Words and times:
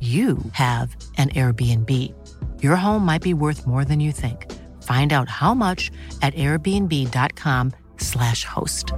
you 0.00 0.38
have 0.52 0.96
an 1.16 1.30
Airbnb. 1.30 2.12
Your 2.62 2.76
home 2.76 3.06
might 3.06 3.22
be 3.22 3.34
worth 3.34 3.66
more 3.66 3.86
than 3.86 4.00
you 4.00 4.12
think. 4.12 4.52
Find 4.82 5.12
out 5.12 5.28
how 5.28 5.54
much 5.54 5.90
at 6.20 6.34
airbnb.com/slash 6.34 8.44
host. 8.44 8.92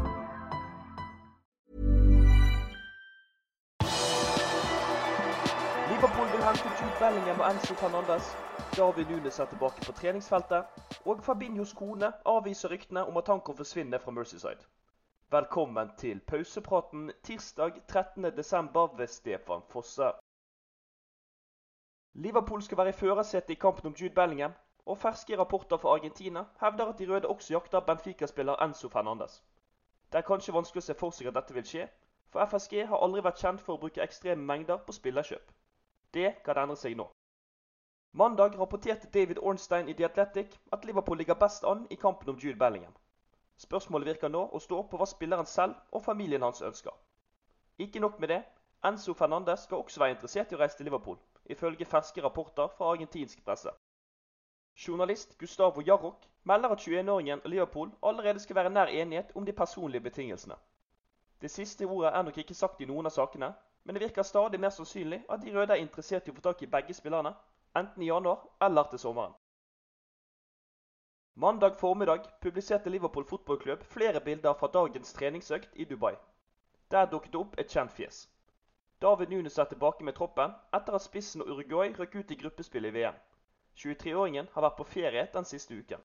Liverpool 5.91 6.27
vil 6.33 6.43
hente 6.45 6.69
Jude 6.81 6.97
Bellingham 6.99 7.41
og 7.41 7.51
Enzo 7.51 7.75
Fernandes. 7.75 8.37
David 8.77 9.07
Nunes 9.11 9.39
er 9.39 9.45
tilbake 9.45 9.87
på 9.87 9.93
treningsfeltet. 9.93 10.65
Og 11.05 11.23
Fabinhos 11.23 11.73
kone 11.73 12.13
avviser 12.27 12.71
ryktene 12.71 13.07
om 13.07 13.17
at 13.17 13.29
han 13.29 13.41
kan 13.47 13.57
forsvinne 13.57 13.99
fra 13.99 14.11
Mercyside. 14.11 14.59
Velkommen 15.31 15.91
til 15.99 16.21
pausepraten 16.21 17.11
tirsdag 17.23 17.71
13.12. 17.93 18.99
ved 18.99 19.07
Stefan 19.07 19.61
Fosse. 19.71 20.11
Liverpool 22.19 22.63
skal 22.63 22.79
være 22.79 22.89
i 22.89 22.93
førersetet 22.93 23.51
i 23.51 23.55
kampen 23.61 23.87
om 23.87 23.95
Jude 24.01 24.15
Bellingham, 24.15 24.53
og 24.87 24.99
ferske 24.99 25.39
rapporter 25.39 25.77
fra 25.77 25.95
Argentina 25.95 26.45
hevder 26.61 26.87
at 26.87 26.99
de 26.99 27.09
røde 27.11 27.29
også 27.29 27.53
jakter 27.55 27.81
Benfica-spiller 27.81 28.63
Enzo 28.65 28.89
Fernandes. 28.89 29.45
Det 30.13 30.19
er 30.19 30.25
kanskje 30.31 30.55
vanskelig 30.55 30.81
å 30.83 30.87
se 30.87 30.95
for 30.95 31.13
seg 31.13 31.29
at 31.29 31.37
dette 31.37 31.55
vil 31.55 31.67
skje, 31.69 31.85
for 32.33 32.47
FSG 32.53 32.87
har 32.89 33.05
aldri 33.05 33.25
vært 33.27 33.43
kjent 33.43 33.61
for 33.67 33.77
å 33.77 33.83
bruke 33.83 34.03
ekstreme 34.07 34.49
mengder 34.53 34.81
på 34.87 34.97
spillerkjøp. 34.97 35.53
Det 36.17 36.33
kan 36.49 36.63
endre 36.63 36.79
seg 36.81 36.97
nå. 36.97 37.11
Mandag 38.17 38.57
rapporterte 38.63 39.13
David 39.13 39.43
Ornstein 39.43 39.93
i 39.93 39.95
The 40.01 40.09
Athletic 40.09 40.57
at 40.73 40.89
Liverpool 40.89 41.21
ligger 41.21 41.37
best 41.45 41.69
an 41.69 41.85
i 41.91 42.01
kampen 42.01 42.33
om 42.33 42.41
Jude 42.41 42.57
Bellingham. 42.65 42.97
Spørsmålet 43.61 44.15
virker 44.15 44.33
nå 44.33 44.49
å 44.53 44.65
stå 44.65 44.83
på 44.89 44.97
hva 44.97 45.13
spilleren 45.13 45.53
selv 45.53 45.77
og 45.93 46.09
familien 46.09 46.49
hans 46.49 46.65
ønsker. 46.65 46.97
Ikke 47.77 48.01
nok 48.01 48.21
med 48.21 48.33
det, 48.33 48.43
Enzo 48.85 49.13
Fernandes 49.13 49.69
skal 49.69 49.85
også 49.85 50.01
være 50.01 50.17
interessert 50.17 50.53
i 50.53 50.57
å 50.57 50.65
reise 50.65 50.81
til 50.81 50.89
Liverpool, 50.89 51.21
ifølge 51.51 51.85
ferske 51.85 52.23
rapporter 52.23 52.69
fra 52.69 52.91
argentinsk 52.93 53.45
presse. 53.45 53.71
Journalist 54.87 55.39
Gustavo 55.39 55.83
Jarrock 55.87 56.27
melder 56.45 56.69
at 56.69 56.81
21-åringen 56.81 57.41
og 57.45 57.51
Liverpool 57.51 57.91
allerede 58.03 58.41
skal 58.41 58.57
være 58.57 58.71
nær 58.71 58.87
enighet 58.87 59.33
om 59.35 59.47
de 59.47 59.53
personlige 59.53 60.01
betingelsene. 60.01 60.55
Det 61.41 61.51
siste 61.51 61.85
ordet 61.85 62.15
er 62.15 62.23
nok 62.23 62.39
ikke 62.39 62.55
sagt 62.55 62.81
i 62.81 62.85
noen 62.85 63.07
av 63.07 63.11
sakene, 63.11 63.55
men 63.85 63.95
det 63.95 64.03
virker 64.03 64.23
stadig 64.23 64.61
mer 64.61 64.71
sannsynlig 64.71 65.25
at 65.31 65.43
de 65.43 65.55
røde 65.57 65.73
er 65.73 65.83
interessert 65.83 66.29
i 66.29 66.31
å 66.31 66.37
få 66.37 66.45
tak 66.45 66.63
i 66.63 66.71
begge 66.77 66.95
spillerne, 66.95 67.35
enten 67.77 68.03
i 68.03 68.09
januar 68.09 68.47
eller 68.61 68.89
til 68.91 68.99
sommeren. 68.99 69.35
Mandag 71.35 71.77
formiddag 71.77 72.25
publiserte 72.41 72.91
Liverpool 72.91 73.25
fotballklubb 73.25 73.83
flere 73.85 74.21
bilder 74.21 74.55
fra 74.55 74.71
dagens 74.73 75.13
treningsøkt 75.13 75.69
i 75.75 75.85
Dubai. 75.85 76.15
Der 76.91 77.11
dukket 77.11 77.33
det 77.33 77.41
opp 77.41 77.59
et 77.61 77.73
kjent 77.73 77.93
fjes. 77.93 78.23
David 79.07 79.31
Nunes 79.31 79.59
er 79.59 79.69
tilbake 79.71 80.05
med 80.05 80.17
troppen 80.19 80.55
etter 80.75 80.97
at 80.99 81.03
spissen 81.05 81.43
og 81.45 81.51
Uruguay 81.53 81.93
røk 81.95 82.15
ut 82.19 82.31
i 82.35 82.39
gruppespillet 82.41 82.91
i 82.91 82.95
VM. 82.97 83.19
23-åringen 83.79 84.49
har 84.55 84.65
vært 84.65 84.79
på 84.81 84.87
ferie 84.95 85.23
den 85.35 85.45
siste 85.47 85.77
uken. 85.79 86.01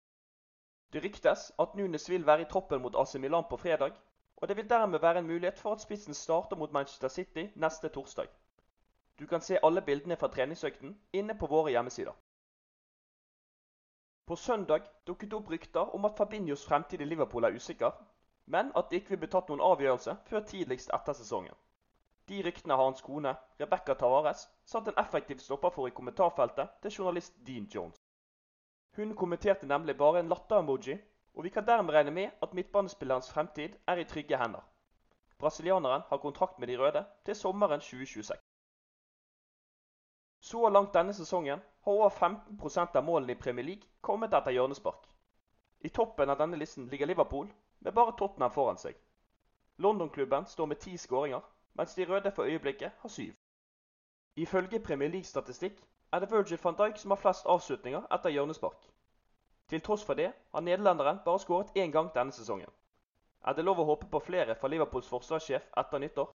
Det 0.93 1.01
ryktes 1.01 1.47
at 1.63 1.73
Nunes 1.79 2.05
vil 2.11 2.27
være 2.27 2.45
i 2.45 2.49
troppen 2.51 2.83
mot 2.83 2.95
AC 3.03 3.15
Milan 3.23 3.47
på 3.49 3.57
fredag, 3.57 3.95
og 4.37 4.47
det 4.47 4.57
vil 4.57 4.69
dermed 4.69 5.01
være 5.01 5.23
en 5.23 5.27
mulighet 5.31 5.59
for 5.59 5.73
at 5.73 5.81
spissen 5.81 6.13
starter 6.13 6.59
mot 6.61 6.71
Manchester 6.77 7.07
City 7.07 7.47
neste 7.55 7.89
torsdag. 7.89 8.27
Du 9.19 9.25
kan 9.25 9.41
se 9.41 9.57
alle 9.63 9.81
bildene 9.81 10.15
fra 10.17 10.27
treningsøkten 10.27 10.93
inne 11.13 11.37
på 11.39 11.47
våre 11.47 11.73
hjemmesider. 11.73 12.13
På 14.27 14.35
søndag 14.35 14.85
dukket 15.07 15.33
opp 15.33 15.49
rykter 15.49 15.95
om 15.95 16.05
at 16.05 16.21
Fabinhos 16.21 16.67
fremtid 16.69 17.01
i 17.01 17.09
Liverpool 17.09 17.49
er 17.49 17.57
usikker, 17.57 17.91
men 18.45 18.71
at 18.75 18.91
det 18.91 19.01
ikke 19.01 19.15
vil 19.15 19.25
bli 19.25 19.33
tatt 19.33 19.49
noen 19.49 19.65
avgjørelse 19.71 20.17
før 20.29 20.45
tidligst 20.53 20.93
etter 20.93 21.17
sesongen. 21.17 21.57
De 22.31 22.43
ryktene 22.43 22.73
har 22.73 22.83
hans 22.83 23.01
kone, 23.03 23.35
Rebecca 23.59 23.93
Tavares, 23.95 24.45
satt 24.63 24.87
en 24.87 24.97
effektiv 24.97 25.41
stopper 25.43 25.69
for 25.75 25.87
i 25.87 25.91
kommentarfeltet 25.91 26.77
til 26.81 26.93
journalist 26.93 27.33
Dean 27.47 27.65
Jones. 27.75 27.97
Hun 28.95 29.11
kommenterte 29.15 29.67
nemlig 29.67 29.97
bare 29.97 30.19
en 30.19 30.31
latter-emoji, 30.31 30.95
og 31.35 31.43
vi 31.43 31.49
kan 31.49 31.67
dermed 31.67 31.93
regne 31.93 32.11
med 32.11 32.29
at 32.41 32.53
midtbanespillerens 32.53 33.31
fremtid 33.31 33.75
er 33.87 33.99
i 33.99 34.07
trygge 34.07 34.39
hender. 34.39 34.63
Brasilianeren 35.37 36.07
har 36.07 36.23
kontrakt 36.23 36.59
med 36.59 36.67
de 36.67 36.79
røde 36.79 37.05
til 37.25 37.35
sommeren 37.35 37.79
2026. 37.79 38.39
Så 40.39 40.69
langt 40.69 40.93
denne 40.93 41.13
sesongen 41.13 41.59
har 41.83 41.91
over 41.91 42.09
15% 42.09 42.95
av 42.95 43.03
målene 43.03 43.35
i 43.35 43.41
Premier 43.43 43.65
League 43.65 43.89
kommet 44.01 44.33
etter 44.33 44.55
hjørnespark. 44.55 45.03
I 45.81 45.89
toppen 45.89 46.29
av 46.29 46.39
denne 46.39 46.57
listen 46.57 46.87
ligger 46.87 47.11
Liverpool, 47.11 47.51
med 47.79 47.91
bare 47.91 48.15
Tottenham 48.17 48.51
foran 48.51 48.77
seg. 48.77 48.95
London-klubben 49.77 50.45
står 50.45 50.65
med 50.65 50.79
ti 50.79 50.97
skåringer, 50.97 51.41
mens 51.73 51.93
de 51.95 52.05
røde 52.05 52.31
for 52.31 52.43
øyeblikket 52.43 52.91
har 52.97 53.09
syv. 53.09 53.33
Ifølge 54.35 54.79
Premier 54.79 55.09
League-statistikk 55.09 55.81
er 56.11 56.19
det 56.19 56.31
Virgil 56.31 56.59
van 56.63 56.75
Dijk 56.75 56.97
som 56.97 57.11
har 57.11 57.21
flest 57.23 57.45
avslutninger 57.45 58.01
etter 58.13 58.29
hjørnespark. 58.29 58.91
Til 59.69 59.81
tross 59.81 60.05
for 60.05 60.13
det 60.13 60.33
har 60.53 60.61
nederlenderen 60.61 61.19
bare 61.25 61.39
skåret 61.39 61.77
én 61.77 61.91
gang 61.91 62.13
denne 62.15 62.31
sesongen. 62.31 62.69
Er 63.43 63.53
det 63.53 63.65
lov 63.65 63.79
å 63.79 63.85
håpe 63.85 64.05
på 64.11 64.19
flere 64.19 64.55
fra 64.55 64.67
Liverpools 64.67 65.07
forsvarssjef 65.09 65.69
etter 65.77 65.99
nyttår? 65.99 66.31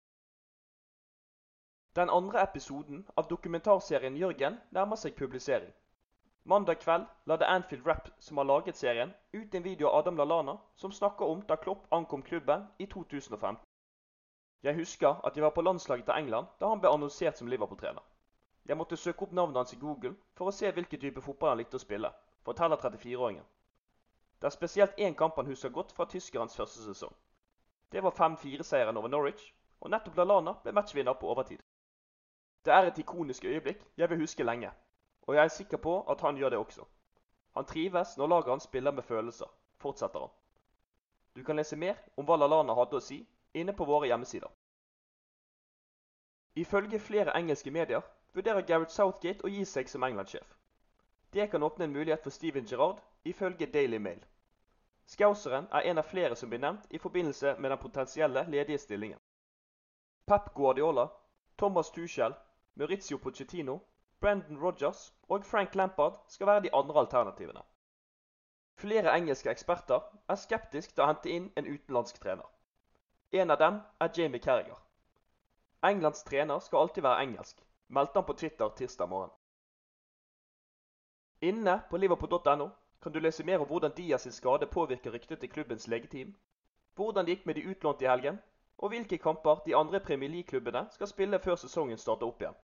Den 1.95 2.09
andre 2.09 2.41
episoden 2.43 3.05
av 3.17 3.27
dokumentarserien 3.29 4.17
Jørgen 4.17 4.57
nærmer 4.71 4.99
seg 4.99 5.15
publisering. 5.15 5.73
Mandag 6.43 6.81
kveld 6.81 7.05
la 7.25 7.37
The 7.37 7.45
Anfield 7.45 7.87
Rap, 7.87 8.09
som 8.19 8.37
har 8.37 8.45
laget 8.45 8.77
serien, 8.77 9.13
ut 9.33 9.55
en 9.55 9.63
video 9.63 9.87
av 9.87 9.99
Adam 9.99 10.17
Lallana 10.17 10.57
som 10.75 10.91
snakker 10.91 11.25
om 11.25 11.45
da 11.47 11.55
Klopp 11.55 11.87
ankom 11.91 12.21
klubben 12.21 12.67
i 12.79 12.85
2015. 12.85 13.57
Jeg 14.65 14.75
husker 14.75 15.19
at 15.27 15.35
jeg 15.37 15.43
var 15.43 15.53
på 15.53 15.61
landslaget 15.61 16.05
til 16.05 16.17
England 16.17 16.47
da 16.59 16.71
han 16.71 16.79
ble 16.81 16.89
annonsert 16.89 17.37
som 17.37 17.47
Liverpool-trener. 17.47 18.01
Jeg 18.65 18.77
måtte 18.77 18.97
søke 18.97 19.27
opp 19.27 19.33
navnet 19.37 19.59
hans 19.59 19.73
i 19.75 19.77
Google 19.77 20.15
for 20.33 20.49
å 20.49 20.53
se 20.59 20.71
hvilken 20.73 21.01
type 21.03 21.21
fotball 21.21 21.51
han 21.51 21.59
likte 21.59 21.77
å 21.77 21.83
spille, 21.83 22.09
forteller 22.47 22.81
34-åringen. 22.81 23.43
Det 24.41 24.49
er 24.49 24.55
spesielt 24.55 24.97
én 24.97 25.13
kamp 25.19 25.37
han 25.37 25.51
husker 25.51 25.69
godt 25.69 25.93
fra 25.93 26.07
tyskerens 26.09 26.57
første 26.57 26.81
sesong. 26.81 27.13
Det 27.93 28.01
var 28.03 28.15
5-4-seieren 28.17 28.97
over 28.97 29.13
Norwich, 29.13 29.43
og 29.81 29.93
nettopp 29.93 30.17
Lallana 30.17 30.55
ble 30.63 30.73
matchvinner 30.73 31.13
på 31.13 31.29
overtid. 31.29 31.61
Det 32.65 32.73
er 32.73 32.89
et 32.89 32.97
ikonisk 33.05 33.45
øyeblikk 33.45 33.85
jeg 34.01 34.09
vil 34.09 34.23
huske 34.25 34.43
lenge, 34.43 34.71
og 35.27 35.37
jeg 35.37 35.43
er 35.43 35.55
sikker 35.59 35.77
på 35.77 35.99
at 36.09 36.25
han 36.25 36.41
gjør 36.41 36.55
det 36.55 36.63
også. 36.63 36.87
Han 37.53 37.69
trives 37.69 38.17
når 38.17 38.33
laget 38.33 38.53
hans 38.55 38.65
spiller 38.65 38.91
med 38.91 39.05
følelser, 39.05 39.53
fortsetter 39.77 40.25
han. 40.25 40.33
Du 41.35 41.43
kan 41.43 41.55
lese 41.55 41.77
mer 41.77 42.01
om 42.17 42.25
hva 42.25 42.41
Lallana 42.41 42.73
hadde 42.73 42.97
å 42.97 43.05
si 43.11 43.21
inne 43.61 43.73
på 43.73 43.85
våre 43.85 44.07
hjemmesider. 44.07 44.51
Ifølge 46.55 46.99
flere 46.99 47.35
engelske 47.37 47.71
medier 47.71 48.01
vurderer 48.33 48.67
Gareth 48.67 48.91
Southgate 48.91 49.43
å 49.43 49.51
gi 49.51 49.65
seg 49.65 49.89
som 49.91 50.03
England-sjef. 50.03 50.47
Det 51.33 51.49
kan 51.51 51.63
åpne 51.63 51.85
en 51.87 51.95
mulighet 51.95 52.23
for 52.23 52.31
Steven 52.31 52.67
Gerrard, 52.69 53.01
ifølge 53.23 53.67
Daily 53.71 53.97
Mail. 53.97 54.21
Skauseren 55.05 55.67
er 55.71 55.89
en 55.89 55.97
av 56.01 56.07
flere 56.09 56.35
som 56.35 56.49
blir 56.49 56.61
nevnt 56.63 56.87
i 56.89 57.01
forbindelse 57.01 57.55
med 57.59 57.71
den 57.71 57.81
potensielle 57.81 58.45
ledige 58.49 58.77
stillingen. 58.77 59.19
Pep 60.27 60.53
Guardiola, 60.55 61.09
Thomas 61.57 61.91
Tuchel, 61.91 62.33
Maurizio 62.75 63.17
Pochettino, 63.17 63.79
Brendan 64.21 64.57
Rogers 64.57 65.13
og 65.29 65.45
Frank 65.45 65.75
Lampard 65.75 66.17
skal 66.27 66.47
være 66.47 66.63
de 66.63 66.73
andre 66.73 66.99
alternativene. 66.99 67.61
Flere 68.77 69.13
engelske 69.17 69.49
eksperter 69.49 70.01
er 70.29 70.39
skeptiske 70.39 70.95
til 70.95 71.03
å 71.03 71.11
hente 71.11 71.29
inn 71.29 71.51
en 71.55 71.67
utenlandsk 71.67 72.17
trener. 72.23 72.47
En 73.35 73.51
av 73.51 73.57
dem 73.59 73.79
er 73.99 74.09
Jamie 74.17 74.39
Carriger. 74.39 74.77
Englands 75.83 76.23
trener 76.23 76.59
skal 76.59 76.79
alltid 76.79 77.03
være 77.03 77.23
engelsk, 77.23 77.57
meldte 77.87 78.21
han 78.21 78.25
på 78.27 78.33
Twitter 78.39 78.69
tirsdag 78.77 79.09
morgen. 79.11 79.33
Inne 81.41 81.73
på 81.89 81.97
liverpool.no 81.99 82.69
kan 83.01 83.11
du 83.11 83.19
lese 83.19 83.43
mer 83.43 83.59
om 83.59 83.67
hvordan 83.67 83.91
Diaz 83.97 84.21
sin 84.21 84.31
skade 84.31 84.69
påvirker 84.77 85.11
ryktet 85.13 85.39
til 85.39 85.51
klubbens 85.51 85.87
legeteam, 85.87 86.31
hvordan 86.95 87.25
det 87.25 87.35
gikk 87.35 87.45
med 87.45 87.59
de 87.59 87.65
utlånte 87.73 88.05
i 88.05 88.09
helgen, 88.09 88.39
og 88.77 88.89
hvilke 88.93 89.17
kamper 89.17 89.59
de 89.65 89.75
andre 89.75 89.99
Premier 89.99 90.31
League-klubbene 90.31 90.85
skal 90.95 91.11
spille 91.11 91.39
før 91.39 91.59
sesongen 91.59 91.97
starter 91.97 92.31
opp 92.31 92.41
igjen. 92.41 92.55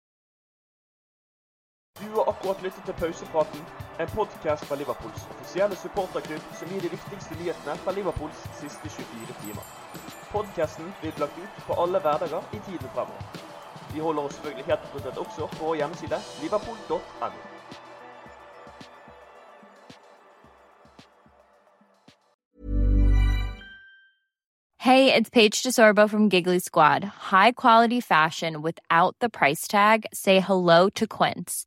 Til 2.00 2.92
Pausepraten, 2.92 3.60
en 4.00 4.08
podkast 4.08 4.64
fra 4.64 4.76
Liverpools 4.76 5.22
offisielle 5.32 5.76
supporterklubb 5.76 6.44
som 6.58 6.68
gir 6.72 6.80
de 6.84 6.90
viktigste 6.96 7.34
nyhetene 7.40 7.74
fra 7.84 7.92
Liverpools 7.92 8.40
siste 8.60 8.88
24 8.88 9.36
timer. 9.42 9.64
Podkasten 10.32 10.94
blir 11.00 11.12
lagt 11.20 11.38
ut 11.44 11.62
på 11.66 11.76
alle 11.82 12.00
hverdager 12.00 12.42
i 12.56 12.60
tiden 12.66 12.88
fremover. 12.94 13.22
Vi 13.92 14.00
holder 14.00 14.22
oss 14.22 14.34
selvfølgelig 14.34 14.64
helt 14.70 14.86
oppdatert 14.86 15.18
også 15.24 15.46
på 15.46 15.64
vår 15.64 15.74
hjemmeside 15.74 16.18
liverpool.no. 16.42 17.30
Hey, 24.78 25.12
it's 25.12 25.30
Paige 25.30 25.62
DeSorbo 25.62 26.08
from 26.08 26.30
Giggly 26.30 26.58
Squad. 26.58 27.04
High 27.04 27.52
quality 27.52 28.00
fashion 28.00 28.62
without 28.62 29.14
the 29.20 29.28
price 29.28 29.68
tag. 29.68 30.06
Say 30.14 30.40
hello 30.40 30.88
to 30.94 31.06
Quince. 31.06 31.66